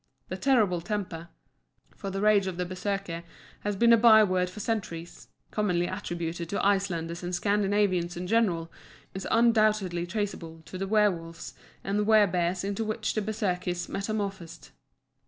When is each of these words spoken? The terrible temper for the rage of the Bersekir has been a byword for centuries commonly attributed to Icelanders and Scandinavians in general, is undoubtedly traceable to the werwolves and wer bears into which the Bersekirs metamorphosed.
The 0.29 0.35
terrible 0.35 0.81
temper 0.81 1.29
for 1.95 2.09
the 2.09 2.21
rage 2.21 2.47
of 2.47 2.57
the 2.57 2.65
Bersekir 2.65 3.21
has 3.59 3.75
been 3.75 3.93
a 3.93 3.97
byword 3.97 4.49
for 4.49 4.59
centuries 4.59 5.27
commonly 5.51 5.85
attributed 5.85 6.49
to 6.49 6.65
Icelanders 6.65 7.21
and 7.21 7.35
Scandinavians 7.35 8.17
in 8.17 8.25
general, 8.25 8.71
is 9.13 9.27
undoubtedly 9.29 10.07
traceable 10.07 10.63
to 10.65 10.79
the 10.79 10.87
werwolves 10.87 11.53
and 11.83 12.07
wer 12.07 12.25
bears 12.25 12.63
into 12.63 12.83
which 12.83 13.13
the 13.13 13.21
Bersekirs 13.21 13.87
metamorphosed. 13.89 14.71